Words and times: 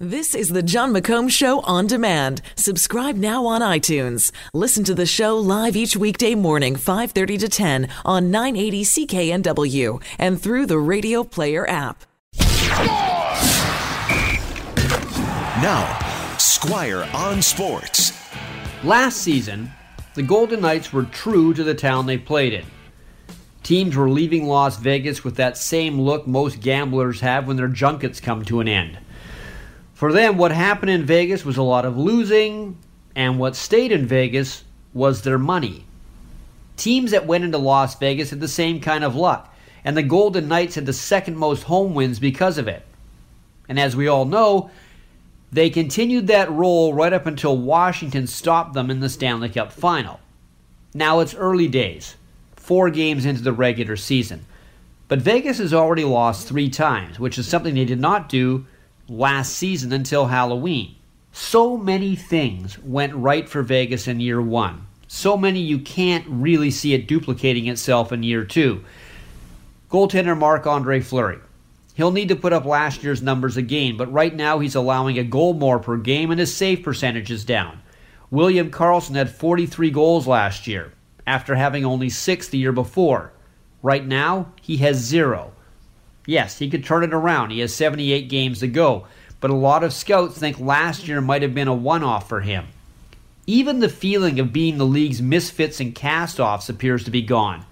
This 0.00 0.34
is 0.34 0.48
the 0.48 0.60
Jon 0.60 0.92
McComb 0.92 1.30
Show 1.30 1.60
on 1.60 1.86
demand. 1.86 2.42
Subscribe 2.56 3.14
now 3.14 3.46
on 3.46 3.60
iTunes. 3.60 4.32
Listen 4.52 4.82
to 4.82 4.92
the 4.92 5.06
show 5.06 5.36
live 5.38 5.76
each 5.76 5.96
weekday 5.96 6.34
morning, 6.34 6.74
5:30 6.74 7.38
to 7.38 7.48
10 7.48 7.88
on 8.04 8.28
980 8.28 8.82
CKNW 8.82 10.00
and 10.18 10.42
through 10.42 10.66
the 10.66 10.80
Radio 10.80 11.22
Player 11.22 11.64
app. 11.70 12.02
Now, 15.62 15.96
Squire 16.38 17.08
on 17.14 17.40
Sports. 17.40 18.14
Last 18.82 19.18
season, 19.18 19.70
the 20.14 20.22
Golden 20.24 20.60
Knights 20.62 20.92
were 20.92 21.04
true 21.04 21.54
to 21.54 21.62
the 21.62 21.72
town 21.72 22.06
they 22.06 22.18
played 22.18 22.52
in. 22.52 22.64
Teams 23.62 23.94
were 23.94 24.10
leaving 24.10 24.48
Las 24.48 24.76
Vegas 24.76 25.22
with 25.22 25.36
that 25.36 25.56
same 25.56 26.00
look 26.00 26.26
most 26.26 26.58
gamblers 26.58 27.20
have 27.20 27.46
when 27.46 27.56
their 27.56 27.68
junkets 27.68 28.18
come 28.18 28.44
to 28.46 28.58
an 28.58 28.66
end. 28.66 28.98
For 29.94 30.12
them, 30.12 30.36
what 30.36 30.50
happened 30.50 30.90
in 30.90 31.04
Vegas 31.04 31.44
was 31.44 31.56
a 31.56 31.62
lot 31.62 31.84
of 31.84 31.96
losing, 31.96 32.76
and 33.14 33.38
what 33.38 33.54
stayed 33.54 33.92
in 33.92 34.06
Vegas 34.06 34.64
was 34.92 35.22
their 35.22 35.38
money. 35.38 35.84
Teams 36.76 37.12
that 37.12 37.26
went 37.26 37.44
into 37.44 37.58
Las 37.58 37.96
Vegas 37.98 38.30
had 38.30 38.40
the 38.40 38.48
same 38.48 38.80
kind 38.80 39.04
of 39.04 39.14
luck, 39.14 39.54
and 39.84 39.96
the 39.96 40.02
Golden 40.02 40.48
Knights 40.48 40.74
had 40.74 40.86
the 40.86 40.92
second 40.92 41.36
most 41.36 41.62
home 41.62 41.94
wins 41.94 42.18
because 42.18 42.58
of 42.58 42.66
it. 42.66 42.84
And 43.68 43.78
as 43.78 43.94
we 43.94 44.08
all 44.08 44.24
know, 44.24 44.70
they 45.52 45.70
continued 45.70 46.26
that 46.26 46.50
roll 46.50 46.92
right 46.92 47.12
up 47.12 47.26
until 47.26 47.56
Washington 47.56 48.26
stopped 48.26 48.74
them 48.74 48.90
in 48.90 48.98
the 48.98 49.08
Stanley 49.08 49.48
Cup 49.48 49.72
final. 49.72 50.18
Now 50.92 51.20
it's 51.20 51.34
early 51.34 51.68
days, 51.68 52.16
four 52.56 52.90
games 52.90 53.24
into 53.24 53.42
the 53.42 53.52
regular 53.52 53.96
season. 53.96 54.44
But 55.06 55.20
Vegas 55.20 55.58
has 55.58 55.72
already 55.72 56.02
lost 56.02 56.48
three 56.48 56.68
times, 56.68 57.20
which 57.20 57.38
is 57.38 57.46
something 57.46 57.74
they 57.74 57.84
did 57.84 58.00
not 58.00 58.28
do 58.28 58.66
last 59.08 59.54
season 59.54 59.92
until 59.92 60.26
Halloween. 60.26 60.96
So 61.32 61.76
many 61.76 62.16
things 62.16 62.78
went 62.78 63.14
right 63.14 63.48
for 63.48 63.62
Vegas 63.62 64.06
in 64.08 64.20
year 64.20 64.40
one. 64.40 64.86
So 65.08 65.36
many 65.36 65.60
you 65.60 65.78
can't 65.78 66.24
really 66.28 66.70
see 66.70 66.94
it 66.94 67.06
duplicating 67.08 67.66
itself 67.66 68.12
in 68.12 68.22
year 68.22 68.44
two. 68.44 68.84
Goaltender 69.90 70.36
Marc 70.38 70.66
Andre 70.66 71.00
Fleury. 71.00 71.38
He'll 71.94 72.10
need 72.10 72.28
to 72.28 72.36
put 72.36 72.52
up 72.52 72.64
last 72.64 73.04
year's 73.04 73.22
numbers 73.22 73.56
again, 73.56 73.96
but 73.96 74.12
right 74.12 74.34
now 74.34 74.58
he's 74.58 74.74
allowing 74.74 75.18
a 75.18 75.24
goal 75.24 75.54
more 75.54 75.78
per 75.78 75.96
game 75.96 76.30
and 76.30 76.40
his 76.40 76.54
save 76.54 76.82
percentage 76.82 77.30
is 77.30 77.44
down. 77.44 77.80
William 78.30 78.70
Karlsson 78.70 79.14
had 79.14 79.30
43 79.30 79.90
goals 79.90 80.26
last 80.26 80.66
year, 80.66 80.92
after 81.26 81.54
having 81.54 81.84
only 81.84 82.10
six 82.10 82.48
the 82.48 82.58
year 82.58 82.72
before. 82.72 83.32
Right 83.82 84.04
now, 84.04 84.52
he 84.60 84.78
has 84.78 84.96
zero. 84.96 85.52
Yes, 86.26 86.58
he 86.58 86.70
could 86.70 86.84
turn 86.84 87.04
it 87.04 87.12
around. 87.12 87.50
He 87.50 87.60
has 87.60 87.74
78 87.74 88.28
games 88.28 88.60
to 88.60 88.66
go, 88.66 89.06
but 89.40 89.50
a 89.50 89.54
lot 89.54 89.84
of 89.84 89.92
scouts 89.92 90.38
think 90.38 90.58
last 90.58 91.06
year 91.06 91.20
might 91.20 91.42
have 91.42 91.54
been 91.54 91.68
a 91.68 91.74
one 91.74 92.02
off 92.02 92.28
for 92.28 92.40
him. 92.40 92.66
Even 93.46 93.80
the 93.80 93.90
feeling 93.90 94.40
of 94.40 94.52
being 94.52 94.78
the 94.78 94.86
league's 94.86 95.20
misfits 95.20 95.80
and 95.80 95.94
cast 95.94 96.40
offs 96.40 96.70
appears 96.70 97.04
to 97.04 97.10
be 97.10 97.20
gone. 97.20 97.66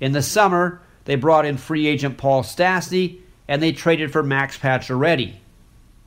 In 0.00 0.12
the 0.12 0.22
summer, 0.22 0.80
they 1.04 1.14
brought 1.14 1.46
in 1.46 1.56
free 1.56 1.86
agent 1.86 2.18
Paul 2.18 2.42
Stastny 2.42 3.20
and 3.46 3.62
they 3.62 3.72
traded 3.72 4.12
for 4.12 4.22
Max 4.22 4.58
Pacioretty. 4.58 5.34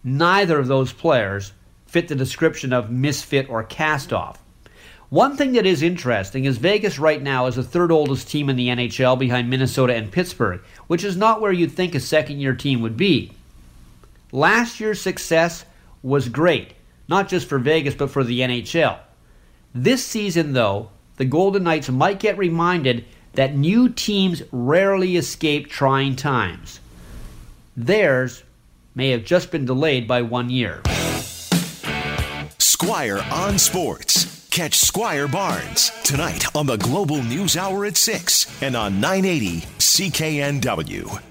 Neither 0.04 0.60
of 0.60 0.68
those 0.68 0.92
players 0.92 1.54
fit 1.86 2.08
the 2.08 2.16
description 2.16 2.74
of 2.74 2.92
misfit 2.92 3.50
or 3.50 3.64
cast 3.64 4.12
off. 4.12 4.41
One 5.12 5.36
thing 5.36 5.52
that 5.52 5.66
is 5.66 5.84
interesting 5.84 6.46
is 6.46 6.56
Vegas 6.56 6.98
right 6.98 7.22
now 7.22 7.48
is 7.48 7.56
the 7.56 7.64
third 7.64 7.92
oldest 7.92 8.30
team 8.30 8.50
in 8.50 8.56
the 8.56 8.70
NHL 8.70 9.20
behind 9.20 9.50
Minnesota 9.50 9.94
and 9.94 10.10
Pittsburgh, 10.10 10.62
which 10.88 11.04
is 11.04 11.18
not 11.18 11.42
where 11.42 11.52
you'd 11.52 11.74
think 11.74 11.94
a 11.94 12.00
second 12.00 12.40
year 12.40 12.56
team 12.56 12.80
would 12.80 12.96
be. 12.96 13.34
Last 14.32 14.80
year's 14.80 15.02
success 15.02 15.66
was 16.02 16.30
great, 16.30 16.76
not 17.10 17.28
just 17.28 17.50
for 17.50 17.60
Vegas 17.60 17.94
but 17.94 18.10
for 18.10 18.24
the 18.24 18.40
NHL. 18.40 19.00
This 19.76 20.06
season, 20.06 20.54
though, 20.54 20.92
the 21.18 21.26
Golden 21.26 21.64
Knights 21.64 21.90
might 21.90 22.22
get 22.22 22.38
reminded 22.38 23.04
that 23.34 23.54
new 23.54 23.90
teams 23.90 24.42
rarely 24.54 25.18
escape 25.18 25.68
trying 25.68 26.16
times. 26.16 26.80
Theirs 27.76 28.44
may 28.96 29.10
have 29.10 29.26
just 29.26 29.52
been 29.52 29.66
delayed 29.66 30.08
by 30.08 30.22
one 30.22 30.50
year. 30.50 30.82
Squire 32.60 33.22
on 33.30 33.60
Sports. 33.60 34.41
Catch 34.52 34.80
Squire 34.80 35.30
Barnes 35.30 35.94
tonight 36.04 36.54
on 36.54 36.66
the 36.66 36.76
Global 36.76 37.24
News 37.24 37.56
Hour 37.56 37.86
at 37.86 37.96
6 37.96 38.62
and 38.62 38.76
on 38.76 39.00
980 39.00 39.62
CKNW. 39.80 41.31